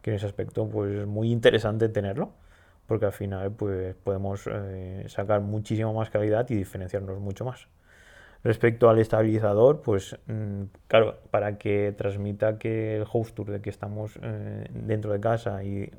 Que 0.01 0.09
en 0.11 0.17
ese 0.17 0.25
aspecto, 0.25 0.67
pues 0.67 0.93
es 0.93 1.07
muy 1.07 1.31
interesante 1.31 1.87
tenerlo, 1.89 2.31
porque 2.87 3.05
al 3.05 3.11
final 3.11 3.51
pues 3.51 3.95
podemos 3.95 4.47
eh, 4.51 5.05
sacar 5.07 5.41
muchísima 5.41 5.91
más 5.91 6.09
calidad 6.09 6.49
y 6.49 6.55
diferenciarnos 6.55 7.19
mucho 7.19 7.45
más. 7.45 7.67
Respecto 8.43 8.89
al 8.89 8.99
estabilizador, 8.99 9.81
pues 9.81 10.17
mm, 10.27 10.63
claro, 10.87 11.17
para 11.31 11.57
que 11.57 11.93
transmita 11.97 12.57
que 12.57 12.97
el 12.97 13.05
host 13.11 13.35
tour 13.35 13.51
de 13.51 13.61
que 13.61 13.69
estamos 13.69 14.17
eh, 14.21 14.67
dentro 14.71 15.11
de 15.11 15.19
casa 15.19 15.63
y 15.63 15.91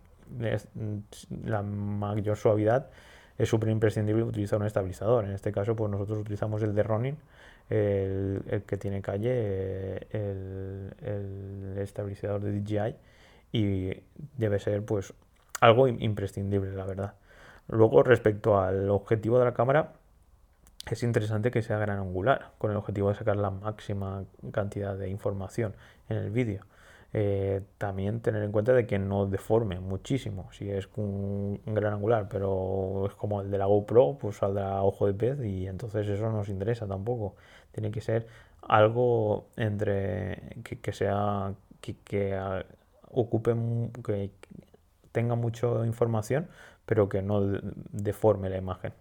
la 1.45 1.63
mayor 1.63 2.37
suavidad, 2.37 2.91
es 3.39 3.49
súper 3.49 3.69
imprescindible 3.71 4.23
utilizar 4.25 4.59
un 4.59 4.67
estabilizador. 4.67 5.25
En 5.25 5.33
este 5.33 5.53
caso, 5.53 5.77
pues 5.77 5.91
nosotros 5.91 6.19
utilizamos 6.19 6.63
el 6.63 6.75
de 6.75 6.83
Ronin, 6.83 7.17
el, 7.71 8.63
que 8.67 8.77
tiene 8.77 9.01
calle, 9.01 10.07
el, 10.11 10.93
el, 11.03 11.79
estabilizador 11.79 12.41
de 12.41 12.61
DJI, 12.61 12.97
y 13.53 14.03
debe 14.37 14.59
ser 14.59 14.85
pues 14.85 15.15
algo 15.61 15.89
imprescindible, 15.89 16.73
la 16.73 16.85
verdad. 16.85 17.15
Luego, 17.69 18.03
respecto 18.03 18.61
al 18.61 18.89
objetivo 18.91 19.39
de 19.39 19.45
la 19.45 19.55
cámara, 19.55 19.93
es 20.91 21.03
interesante 21.03 21.51
que 21.51 21.63
sea 21.63 21.79
gran 21.79 21.99
angular, 21.99 22.53
con 22.59 22.71
el 22.71 22.77
objetivo 22.77 23.11
de 23.11 23.15
sacar 23.17 23.37
la 23.37 23.51
máxima 23.51 24.25
cantidad 24.53 24.97
de 24.97 25.11
información 25.11 25.75
en 26.09 26.19
el 26.19 26.31
vídeo. 26.31 26.65
Eh, 27.15 27.63
también 27.79 28.21
tener 28.21 28.43
en 28.43 28.53
cuenta 28.53 28.75
de 28.75 28.87
que 28.87 28.99
no 28.99 29.27
deforme 29.27 29.81
muchísimo. 29.81 30.51
Si 30.53 30.71
es 30.71 30.89
un, 30.97 31.61
gran 31.67 31.95
angular, 31.95 32.29
pero 32.29 33.07
es 33.07 33.15
como 33.15 33.41
el 33.41 33.51
de 33.51 33.59
la 33.59 33.67
GoPro, 33.67 34.19
pues 34.21 34.37
saldrá 34.37 34.83
ojo 34.83 35.07
de 35.07 35.15
pez 35.15 35.41
y 35.45 35.67
entonces 35.67 36.07
eso 36.09 36.25
no 36.25 36.33
nos 36.33 36.49
interesa 36.49 36.87
tampoco. 36.87 37.37
Tiene 37.73 37.91
que 37.91 38.01
ser 38.01 38.27
algo 38.63 39.49
entre 39.57 40.57
que, 40.83 40.93
sea 40.93 41.55
que, 41.81 41.97
que 41.99 42.39
ocupe 43.11 43.55
que 44.05 44.31
tenga 45.13 45.35
mucha 45.35 45.67
información, 45.87 46.49
pero 46.87 47.09
que 47.09 47.23
no 47.23 47.41
deforme 47.91 48.51
la 48.51 48.57
imagen. 48.57 48.93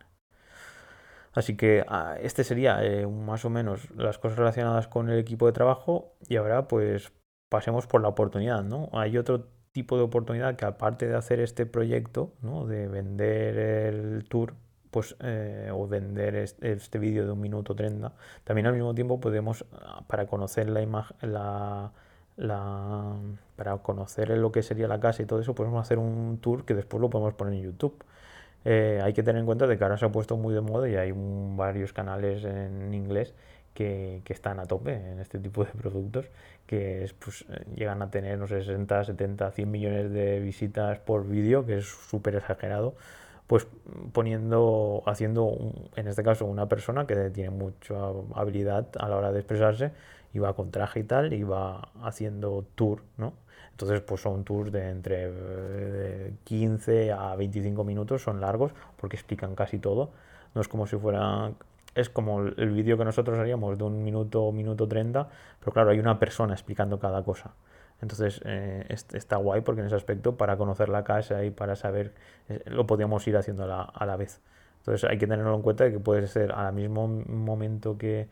Así 1.34 1.56
que 1.56 1.86
ah, 1.88 2.16
este 2.20 2.44
sería 2.44 2.84
eh, 2.84 3.06
más 3.06 3.46
o 3.46 3.50
menos 3.50 3.92
las 3.92 4.18
cosas 4.18 4.40
relacionadas 4.40 4.88
con 4.88 5.10
el 5.10 5.20
equipo 5.20 5.46
de 5.46 5.52
trabajo 5.54 6.16
y 6.28 6.36
ahora 6.38 6.68
pues 6.68 7.14
pasemos 7.50 7.86
por 7.88 8.02
la 8.02 8.08
oportunidad, 8.08 8.64
¿no? 8.64 8.90
Hay 8.94 9.18
otro 9.18 9.46
tipo 9.72 9.98
de 9.98 10.04
oportunidad 10.04 10.56
que 10.56 10.66
aparte 10.66 11.08
de 11.08 11.16
hacer 11.16 11.40
este 11.40 11.68
proyecto, 11.68 12.34
¿no? 12.42 12.66
De 12.66 12.88
vender 12.88 13.58
el 13.58 14.26
tour, 14.28 14.56
pues, 14.90 15.16
eh, 15.20 15.70
o 15.72 15.88
vender 15.88 16.36
este, 16.36 16.98
vídeo 16.98 17.26
de 17.26 17.32
un 17.32 17.42
minuto 17.42 17.76
30, 17.76 18.16
también 18.44 18.66
al 18.66 18.74
mismo 18.74 18.96
tiempo 18.96 19.20
podemos, 19.20 19.66
ah, 19.74 20.04
para 20.08 20.26
conocer 20.26 20.70
la 20.70 20.82
imagen, 20.82 21.18
la, 21.22 21.94
para 22.38 23.78
conocer 23.82 24.30
lo 24.30 24.52
que 24.52 24.64
sería 24.64 24.88
la 24.88 25.00
casa 25.00 25.24
y 25.24 25.26
todo 25.26 25.40
eso, 25.40 25.56
podemos 25.56 25.82
hacer 25.82 25.98
un 25.98 26.38
tour 26.40 26.66
que 26.66 26.74
después 26.76 27.02
lo 27.02 27.10
podemos 27.10 27.34
poner 27.34 27.56
en 27.56 27.64
YouTube. 27.64 28.04
Eh, 28.66 29.00
hay 29.04 29.14
que 29.14 29.24
tener 29.24 29.40
en 29.40 29.46
cuenta 29.46 29.68
de 29.68 29.78
que 29.78 29.84
ahora 29.84 29.98
se 29.98 30.06
ha 30.06 30.12
puesto 30.12 30.38
muy 30.38 30.54
de 30.54 30.62
moda 30.62 30.90
y 30.90 30.96
hay 30.96 31.14
varios 31.16 31.94
canales 31.94 32.44
en 32.44 32.94
inglés 32.94 33.34
que, 33.78 34.24
están 34.30 34.60
a 34.60 34.66
tope 34.66 34.94
en 34.94 35.20
este 35.20 35.38
tipo 35.38 35.64
de 35.64 35.72
productos, 35.72 36.26
que 36.66 37.10
pues, 37.20 37.46
llegan 37.76 38.02
a 38.02 38.10
tener, 38.10 38.38
no 38.40 38.48
sé, 38.48 38.64
60, 38.64 39.04
70, 39.04 39.52
100 39.52 39.72
millones 39.72 40.12
de 40.12 40.40
visitas 40.40 41.00
por 41.00 41.28
vídeo, 41.28 41.66
que 41.66 41.78
es 41.78 41.86
súper 41.86 42.36
exagerado, 42.36 42.96
pues 43.46 43.68
poniendo, 44.14 45.04
haciendo, 45.06 45.56
en 45.96 46.08
este 46.08 46.24
caso, 46.24 46.46
una 46.46 46.68
persona 46.68 47.06
que 47.06 47.30
tiene 47.30 47.52
mucha 47.52 47.96
habilidad 48.34 48.88
a 49.00 49.08
la 49.10 49.16
hora 49.16 49.32
de 49.32 49.40
expresarse, 49.40 49.92
va 50.36 50.54
con 50.54 50.72
traje 50.72 51.00
y 51.02 51.04
tal, 51.04 51.52
va 51.52 51.90
haciendo 52.04 52.66
tour, 52.76 53.04
¿no? 53.18 53.34
Entonces, 53.72 54.02
pues 54.02 54.22
son 54.22 54.44
tours 54.44 54.72
de 54.72 54.90
entre 54.90 56.34
15 56.44 57.12
a 57.12 57.36
25 57.36 57.84
minutos, 57.84 58.24
son 58.24 58.42
largos, 58.42 58.72
porque 58.98 59.16
explican 59.16 59.56
casi 59.56 59.78
todo. 59.80 60.12
No 60.56 60.62
es 60.62 60.68
como 60.68 60.88
si 60.88 60.98
fuera 60.98 61.52
es 61.98 62.10
como 62.10 62.42
el 62.42 62.72
vídeo 62.72 62.98
que 62.98 63.06
nosotros 63.06 63.40
haríamos 63.40 63.78
de 63.78 63.84
un 63.84 64.04
minuto, 64.04 64.52
minuto 64.52 64.88
30, 64.88 65.28
pero 65.60 65.72
claro, 65.72 65.90
hay 65.90 66.00
una 66.00 66.20
persona 66.20 66.54
explicando 66.54 67.00
cada 67.00 67.24
cosa. 67.24 67.56
Entonces 68.02 68.40
eh, 68.46 68.86
está 69.14 69.38
guay 69.38 69.62
porque 69.62 69.82
en 69.82 69.88
ese 69.88 69.96
aspecto 69.96 70.38
para 70.38 70.58
conocer 70.58 70.90
la 70.90 71.04
casa 71.04 71.44
y 71.44 71.50
para 71.50 71.76
saber 71.76 72.14
eh, 72.50 72.62
lo 72.68 72.86
podíamos 72.86 73.28
ir 73.28 73.36
haciendo 73.36 73.66
la, 73.66 73.82
a 73.82 74.06
la, 74.06 74.16
vez. 74.16 74.40
Entonces 74.80 75.10
hay 75.10 75.18
que 75.18 75.26
tenerlo 75.26 75.56
en 75.56 75.64
cuenta 75.64 75.90
que 75.90 76.00
puede 76.00 76.28
ser 76.28 76.52
al 76.52 76.74
mismo 76.74 77.08
momento 77.08 77.98
que, 77.98 78.28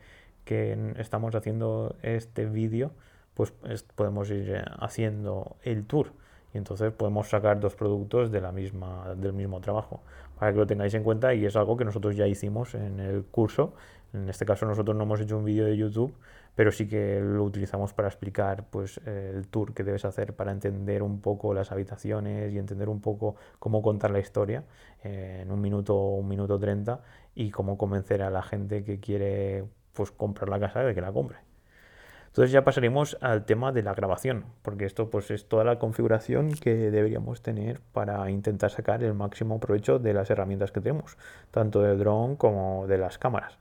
que 0.46 0.94
estamos 0.96 1.34
haciendo 1.34 1.96
este 2.02 2.46
vídeo, 2.46 2.92
pues 3.34 3.52
podemos 3.94 4.30
ir 4.30 4.48
eh, 4.48 4.64
haciendo 4.78 5.56
el 5.62 5.84
tour 5.84 6.12
y 6.54 6.58
entonces 6.58 6.92
podemos 6.92 7.28
sacar 7.28 7.60
dos 7.60 7.74
productos 7.74 8.30
de 8.30 8.40
la 8.40 8.52
misma, 8.52 9.14
del 9.16 9.34
mismo 9.34 9.60
trabajo 9.60 10.00
para 10.38 10.52
que 10.52 10.58
lo 10.58 10.66
tengáis 10.66 10.94
en 10.94 11.02
cuenta 11.02 11.34
y 11.34 11.44
es 11.44 11.56
algo 11.56 11.76
que 11.76 11.84
nosotros 11.84 12.16
ya 12.16 12.26
hicimos 12.26 12.74
en 12.74 13.00
el 13.00 13.24
curso. 13.24 13.74
En 14.14 14.28
este 14.30 14.46
caso 14.46 14.64
nosotros 14.66 14.96
no 14.96 15.02
hemos 15.02 15.20
hecho 15.20 15.36
un 15.36 15.44
vídeo 15.44 15.66
de 15.66 15.76
YouTube, 15.76 16.14
pero 16.54 16.70
sí 16.70 16.86
que 16.86 17.20
lo 17.20 17.42
utilizamos 17.42 17.92
para 17.92 18.08
explicar 18.08 18.64
pues, 18.70 18.98
el 19.04 19.48
tour 19.48 19.74
que 19.74 19.82
debes 19.82 20.04
hacer 20.04 20.34
para 20.34 20.52
entender 20.52 21.02
un 21.02 21.20
poco 21.20 21.52
las 21.52 21.72
habitaciones 21.72 22.54
y 22.54 22.58
entender 22.58 22.88
un 22.88 23.00
poco 23.00 23.34
cómo 23.58 23.82
contar 23.82 24.12
la 24.12 24.20
historia 24.20 24.64
en 25.02 25.50
un 25.50 25.60
minuto 25.60 25.96
un 25.96 26.28
minuto 26.28 26.58
treinta 26.58 27.00
y 27.34 27.50
cómo 27.50 27.76
convencer 27.76 28.22
a 28.22 28.30
la 28.30 28.42
gente 28.42 28.84
que 28.84 29.00
quiere 29.00 29.64
pues, 29.96 30.12
comprar 30.12 30.48
la 30.48 30.60
casa 30.60 30.80
de 30.80 30.94
que 30.94 31.00
la 31.00 31.12
compre. 31.12 31.38
Entonces 32.36 32.52
ya 32.52 32.64
pasaremos 32.64 33.16
al 33.22 33.46
tema 33.46 33.72
de 33.72 33.82
la 33.82 33.94
grabación, 33.94 34.44
porque 34.60 34.84
esto 34.84 35.08
pues 35.08 35.30
es 35.30 35.48
toda 35.48 35.64
la 35.64 35.78
configuración 35.78 36.52
que 36.52 36.90
deberíamos 36.90 37.40
tener 37.40 37.80
para 37.94 38.30
intentar 38.30 38.70
sacar 38.70 39.02
el 39.02 39.14
máximo 39.14 39.58
provecho 39.58 39.98
de 39.98 40.12
las 40.12 40.28
herramientas 40.28 40.70
que 40.70 40.82
tenemos, 40.82 41.16
tanto 41.50 41.80
del 41.80 41.98
drone 41.98 42.36
como 42.36 42.86
de 42.88 42.98
las 42.98 43.16
cámaras. 43.16 43.56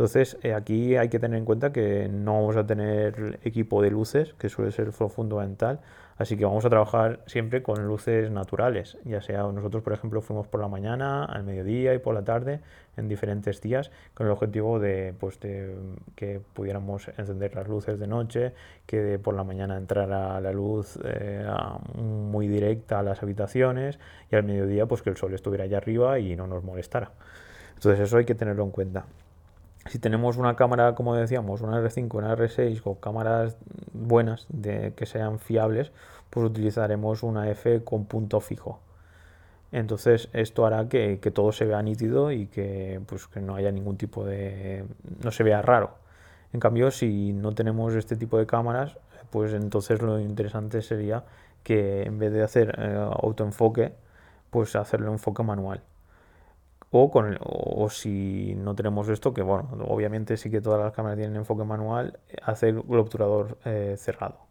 Entonces 0.00 0.38
eh, 0.42 0.54
aquí 0.54 0.96
hay 0.96 1.10
que 1.10 1.18
tener 1.18 1.36
en 1.36 1.44
cuenta 1.44 1.74
que 1.74 2.08
no 2.08 2.32
vamos 2.32 2.56
a 2.56 2.66
tener 2.66 3.38
equipo 3.44 3.82
de 3.82 3.90
luces, 3.90 4.32
que 4.38 4.48
suele 4.48 4.72
ser 4.72 4.92
fundamental, 4.92 5.80
así 6.16 6.38
que 6.38 6.46
vamos 6.46 6.64
a 6.64 6.70
trabajar 6.70 7.20
siempre 7.26 7.62
con 7.62 7.86
luces 7.86 8.30
naturales, 8.30 8.96
ya 9.04 9.20
sea 9.20 9.42
nosotros 9.42 9.82
por 9.82 9.92
ejemplo 9.92 10.22
fuimos 10.22 10.46
por 10.46 10.62
la 10.62 10.68
mañana, 10.68 11.26
al 11.26 11.44
mediodía 11.44 11.92
y 11.92 11.98
por 11.98 12.14
la 12.14 12.24
tarde 12.24 12.60
en 12.96 13.08
diferentes 13.08 13.60
días 13.60 13.90
con 14.14 14.24
el 14.26 14.32
objetivo 14.32 14.78
de, 14.78 15.12
pues, 15.20 15.36
que 15.36 16.40
pudiéramos 16.54 17.08
encender 17.18 17.54
las 17.54 17.68
luces 17.68 17.98
de 17.98 18.06
noche, 18.06 18.54
que 18.86 19.18
por 19.18 19.34
la 19.34 19.44
mañana 19.44 19.76
entrara 19.76 20.40
la 20.40 20.52
luz 20.52 20.98
eh, 21.04 21.46
muy 21.94 22.48
directa 22.48 23.00
a 23.00 23.02
las 23.02 23.22
habitaciones 23.22 23.98
y 24.32 24.36
al 24.36 24.44
mediodía 24.44 24.86
pues 24.86 25.02
que 25.02 25.10
el 25.10 25.18
sol 25.18 25.34
estuviera 25.34 25.64
allá 25.64 25.76
arriba 25.76 26.18
y 26.18 26.36
no 26.36 26.46
nos 26.46 26.64
molestara. 26.64 27.10
Entonces 27.74 28.00
eso 28.00 28.16
hay 28.16 28.24
que 28.24 28.34
tenerlo 28.34 28.64
en 28.64 28.70
cuenta 28.70 29.04
si 29.86 29.98
tenemos 29.98 30.36
una 30.36 30.56
cámara, 30.56 30.94
como 30.94 31.14
decíamos, 31.14 31.62
una 31.62 31.80
R5, 31.80 32.14
una 32.14 32.36
R6 32.36 32.82
o 32.84 33.00
cámaras 33.00 33.56
buenas 33.92 34.46
de, 34.48 34.92
que 34.94 35.06
sean 35.06 35.38
fiables, 35.38 35.92
pues 36.28 36.46
utilizaremos 36.46 37.22
una 37.22 37.48
F 37.50 37.82
con 37.82 38.04
punto 38.04 38.40
fijo. 38.40 38.80
Entonces 39.72 40.28
esto 40.32 40.66
hará 40.66 40.88
que, 40.88 41.18
todo 41.32 41.52
se 41.52 41.64
vea 41.64 41.82
nítido 41.82 42.32
y 42.32 42.46
que, 42.46 43.00
pues, 43.06 43.26
que 43.28 43.40
no 43.40 43.54
haya 43.54 43.70
ningún 43.70 43.96
tipo 43.96 44.24
de... 44.24 44.84
no 45.22 45.30
se 45.30 45.44
vea 45.44 45.62
raro. 45.62 45.94
En 46.52 46.60
cambio, 46.60 46.90
si 46.90 47.32
no 47.32 47.54
tenemos 47.54 47.94
este 47.94 48.16
tipo 48.16 48.38
de 48.38 48.46
cámaras, 48.46 48.96
pues 49.30 49.52
entonces 49.54 50.02
lo 50.02 50.18
interesante 50.20 50.82
sería 50.82 51.24
que 51.62 52.02
en 52.02 52.18
vez 52.18 52.32
de 52.32 52.42
hacer 52.42 52.74
eh, 52.78 53.08
autoenfoque, 53.22 53.92
pues 54.50 54.74
hacerlo 54.76 55.12
enfoque 55.12 55.42
manual. 55.42 55.82
O, 56.92 57.88
si 57.90 58.54
no 58.56 58.74
tenemos 58.74 59.08
esto, 59.08 59.32
que 59.32 59.42
bueno, 59.42 59.68
obviamente 59.86 60.36
sí 60.36 60.50
que 60.50 60.60
todas 60.60 60.80
las 60.80 60.92
cámaras 60.92 61.18
tienen 61.18 61.36
enfoque 61.36 61.64
manual, 61.64 62.18
hacer 62.42 62.70
el 62.70 62.98
obturador 62.98 63.58
eh, 63.64 63.94
cerrado. 63.96 64.46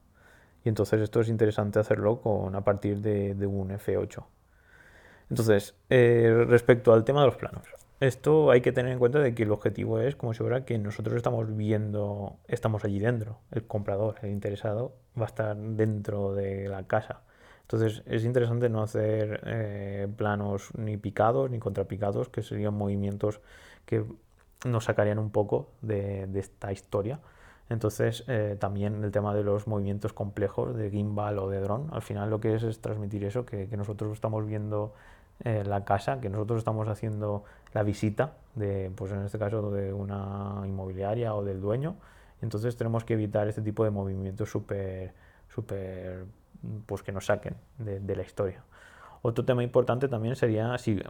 Y 0.64 0.70
entonces 0.70 1.02
esto 1.02 1.22
es 1.22 1.30
interesante 1.30 1.80
hacerlo 1.80 2.22
con 2.22 2.56
a 2.56 2.64
partir 2.64 3.02
de, 3.02 3.46
un 3.46 3.70
F8. 3.72 4.26
Entonces, 5.30 5.76
eh, 5.90 6.46
respecto 6.48 6.94
al 6.94 7.04
tema 7.04 7.22
de 7.22 7.28
los 7.28 7.36
planos, 7.36 7.64
esto 8.00 8.50
hay 8.52 8.62
que 8.62 8.72
tener 8.72 8.94
en 8.94 9.00
cuenta 9.00 9.20
de 9.20 9.36
que 9.36 9.44
el 9.44 9.52
objetivo 9.52 10.00
es 10.00 10.16
como 10.16 10.34
si 10.34 10.40
fuera 10.40 10.64
que 10.64 10.78
nosotros 10.78 11.16
estamos 11.16 11.56
viendo, 11.56 12.38
estamos 12.48 12.86
allí 12.86 13.00
dentro, 13.00 13.40
el 13.52 13.68
comprador, 13.68 14.16
el 14.22 14.30
interesado, 14.32 14.96
va 15.20 15.26
a 15.26 15.28
estar 15.28 15.58
dentro 15.58 16.34
de 16.34 16.70
la 16.70 16.84
casa. 16.84 17.22
Entonces 17.72 18.02
es 18.08 18.26
interesante 18.26 18.68
no 18.68 18.82
hacer 18.82 19.42
eh, 19.46 20.08
planos 20.18 20.72
ni 20.76 20.98
picados 20.98 21.52
ni 21.52 21.60
contrapicados, 21.60 22.28
que 22.28 22.42
serían 22.42 22.74
movimientos 22.74 23.42
que 23.86 24.04
nos 24.66 24.86
sacarían 24.86 25.20
un 25.20 25.30
poco 25.30 25.70
de, 25.84 26.28
esta 26.34 26.72
historia. 26.72 27.20
Entonces 27.70 28.24
eh, 28.28 28.58
también 28.60 29.04
el 29.04 29.12
tema 29.12 29.36
de 29.36 29.44
los 29.44 29.68
movimientos 29.68 30.14
complejos 30.14 30.76
de 30.76 30.90
gimbal 30.90 31.38
o 31.38 31.48
de 31.48 31.60
dron, 31.60 31.90
al 31.92 32.02
final 32.02 32.32
lo 32.32 32.40
que 32.40 32.56
es 32.56 32.64
es 32.64 32.82
transmitir 32.82 33.24
eso, 33.24 33.46
que, 33.46 33.68
nosotros 33.78 34.14
estamos 34.14 34.48
viendo 34.48 34.96
eh, 35.44 35.64
la 35.64 35.86
casa, 35.86 36.20
que 36.20 36.30
nosotros 36.30 36.58
estamos 36.58 36.88
haciendo 36.88 37.44
la 37.76 37.84
visita 37.84 38.34
de, 38.56 38.92
pues 38.96 39.12
en 39.12 39.22
este 39.26 39.38
caso 39.38 39.70
de 39.70 39.94
una 39.94 40.64
inmobiliaria 40.66 41.36
o 41.36 41.44
del 41.44 41.62
dueño. 41.62 41.98
Entonces 42.42 42.76
tenemos 42.78 43.04
que 43.04 43.14
evitar 43.14 43.48
este 43.48 43.62
tipo 43.62 43.84
de 43.84 43.92
movimientos 43.92 44.50
súper, 44.50 45.14
súper, 45.50 46.26
pues 46.86 47.04
que 47.04 47.12
nos 47.12 47.26
saquen 47.26 47.56
de, 47.78 48.16
la 48.16 48.24
historia. 48.24 48.64
Otro 49.22 49.44
tema 49.44 49.64
importante 49.64 50.08
también 50.08 50.36
sería, 50.36 50.78
si 50.78 51.02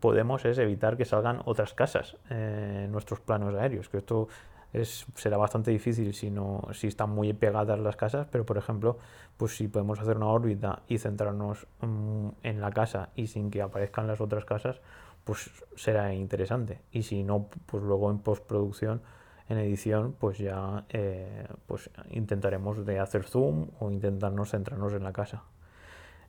podemos, 0.00 0.44
es 0.44 0.58
evitar 0.58 0.96
que 0.96 1.04
salgan 1.04 1.42
otras 1.44 1.74
casas 1.74 2.16
en 2.30 2.90
nuestros 2.90 3.20
planos 3.20 3.54
aéreos, 3.54 3.88
que 3.88 3.98
esto 3.98 4.28
es, 4.72 5.06
será 5.14 5.36
bastante 5.36 5.70
difícil 5.70 6.14
si, 6.14 6.30
no, 6.30 6.62
si 6.72 6.88
están 6.88 7.10
muy 7.10 7.32
pegadas 7.32 7.78
las 7.78 7.96
casas, 7.96 8.26
pero 8.30 8.44
por 8.44 8.58
ejemplo, 8.58 8.98
pues 9.36 9.56
si 9.56 9.68
podemos 9.68 10.00
hacer 10.00 10.16
una 10.16 10.26
órbita 10.26 10.82
y 10.88 10.98
centrarnos 10.98 11.66
mm, 11.80 12.28
en 12.42 12.60
la 12.60 12.70
casa 12.70 13.10
y 13.14 13.26
sin 13.26 13.50
que 13.50 13.62
aparezcan 13.62 14.06
las 14.06 14.20
otras 14.20 14.44
casas, 14.44 14.80
pues 15.24 15.50
será 15.76 16.12
interesante. 16.14 16.80
Y 16.90 17.02
si 17.02 17.24
no, 17.24 17.48
pues 17.66 17.82
luego 17.82 18.10
en 18.10 18.18
postproducción 18.18 19.02
en 19.48 19.58
edición 19.58 20.14
pues 20.18 20.38
ya 20.38 20.84
eh, 20.88 21.46
pues 21.66 21.90
intentaremos 22.10 22.84
de 22.86 22.98
hacer 22.98 23.24
zoom 23.24 23.68
o 23.78 23.90
intentarnos 23.90 24.50
centrarnos 24.50 24.92
en 24.94 25.04
la 25.04 25.12
casa. 25.12 25.42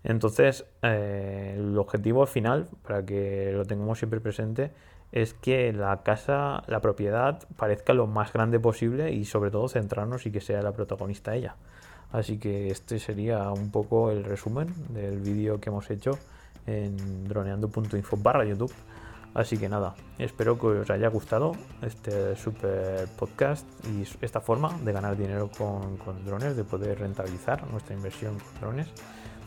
Entonces, 0.04 0.66
eh, 0.84 1.56
el 1.58 1.78
objetivo 1.80 2.28
final, 2.28 2.68
para 2.84 3.04
que 3.06 3.52
lo 3.54 3.66
tengamos 3.66 3.98
siempre 3.98 4.20
presente, 4.20 4.72
es 5.12 5.34
que 5.34 5.74
la 5.74 6.04
casa, 6.04 6.64
la 6.68 6.80
propiedad, 6.80 7.42
parezca 7.58 7.94
lo 7.94 8.06
más 8.06 8.32
grande 8.32 8.60
posible 8.60 9.12
y 9.14 9.26
sobre 9.26 9.50
todo 9.50 9.68
centrarnos 9.68 10.26
y 10.28 10.32
que 10.32 10.42
sea 10.42 10.62
la 10.62 10.74
protagonista 10.74 11.34
ella. 11.34 11.56
Así 12.12 12.38
que 12.38 12.70
este 12.70 13.00
sería 13.00 13.50
un 13.52 13.72
poco 13.72 14.12
el 14.12 14.24
resumen 14.24 14.74
del 14.90 15.20
vídeo 15.22 15.60
que 15.60 15.70
hemos 15.70 15.90
hecho 15.90 16.12
en 16.68 17.28
droneando.info 17.28 18.18
barra 18.18 18.46
YouTube. 18.46 18.72
Así 19.36 19.58
que 19.58 19.68
nada, 19.68 19.96
espero 20.18 20.58
que 20.58 20.68
os 20.68 20.90
haya 20.90 21.10
gustado 21.10 21.52
este 21.82 22.38
super 22.38 23.06
podcast 23.20 23.68
y 23.86 24.08
esta 24.22 24.40
forma 24.40 24.72
de 24.82 24.94
ganar 24.94 25.18
dinero 25.18 25.52
con, 25.58 26.00
drones, 26.26 26.56
de 26.56 26.64
poder 26.64 27.00
rentabilizar 27.00 27.70
nuestra 27.70 27.94
inversión 27.94 28.40
con 28.40 28.62
drones. 28.62 28.88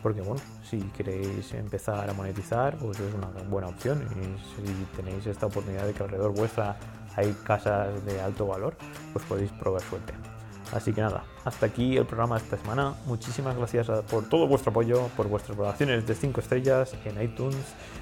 Porque 0.03 0.21
bueno, 0.21 0.41
si 0.63 0.77
queréis 0.95 1.53
empezar 1.55 2.07
a 2.07 2.13
monetizar, 2.13 2.77
pues 2.77 2.99
es 2.99 3.13
una 3.15 3.27
buena 3.49 3.67
opción. 3.67 4.07
Y 4.11 4.67
si 4.67 4.85
tenéis 4.95 5.25
esta 5.25 5.47
oportunidad 5.47 5.87
de 5.87 5.93
que 5.93 6.03
alrededor 6.03 6.35
vuestra 6.35 6.77
hay 7.15 7.33
casas 7.43 8.05
de 8.05 8.21
alto 8.21 8.45
valor, 8.45 8.77
pues 9.11 9.25
podéis 9.25 9.51
probar 9.53 9.81
suerte. 9.81 10.13
Así 10.73 10.93
que 10.93 11.01
nada, 11.01 11.23
hasta 11.45 11.65
aquí 11.65 11.97
el 11.97 12.05
programa 12.05 12.37
de 12.37 12.43
esta 12.43 12.57
semana. 12.57 12.93
Muchísimas 13.05 13.57
gracias 13.57 13.87
por 14.09 14.29
todo 14.29 14.47
vuestro 14.47 14.69
apoyo, 14.69 15.07
por 15.17 15.27
vuestras 15.27 15.57
valoraciones 15.57 16.05
de 16.05 16.13
5 16.13 16.41
estrellas 16.41 16.93
en 17.05 17.21
iTunes, 17.21 17.57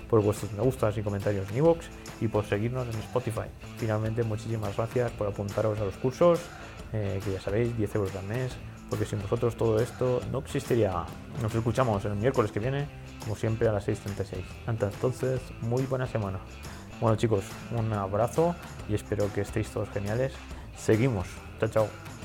por 0.09 0.21
vuestros 0.21 0.51
me 0.51 0.61
gustas 0.61 0.97
y 0.97 1.01
comentarios 1.01 1.49
en 1.49 1.57
iVoox 1.57 1.85
y 2.19 2.27
por 2.27 2.45
seguirnos 2.45 2.87
en 2.87 2.99
Spotify. 2.99 3.47
Finalmente, 3.77 4.23
muchísimas 4.23 4.75
gracias 4.75 5.11
por 5.11 5.27
apuntaros 5.27 5.79
a 5.79 5.85
los 5.85 5.95
cursos, 5.95 6.41
eh, 6.91 7.21
que 7.23 7.33
ya 7.33 7.39
sabéis, 7.39 7.75
10 7.77 7.95
euros 7.95 8.15
al 8.15 8.25
mes, 8.25 8.55
porque 8.89 9.05
sin 9.05 9.21
vosotros 9.21 9.55
todo 9.55 9.79
esto 9.79 10.21
no 10.31 10.39
existiría. 10.39 11.05
Nos 11.41 11.53
escuchamos 11.55 12.03
el 12.05 12.15
miércoles 12.15 12.51
que 12.51 12.59
viene, 12.59 12.87
como 13.21 13.35
siempre, 13.35 13.67
a 13.67 13.71
las 13.71 13.87
6.36. 13.87 14.43
Hasta 14.65 14.87
entonces, 14.87 15.41
muy 15.61 15.83
buena 15.83 16.07
semana. 16.07 16.39
Bueno 16.99 17.15
chicos, 17.15 17.45
un 17.77 17.93
abrazo 17.93 18.55
y 18.89 18.95
espero 18.95 19.31
que 19.33 19.41
estéis 19.41 19.69
todos 19.69 19.89
geniales. 19.89 20.33
Seguimos. 20.75 21.27
Chao, 21.59 21.69
chao. 21.69 22.16